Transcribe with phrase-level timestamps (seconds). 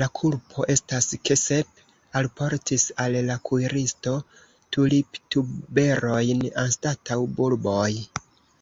[0.00, 1.80] La kulpo estas ke Sep
[2.22, 4.16] alportis al la kuiristo
[4.78, 7.92] tuliptuberojn anstataŭ bulboj.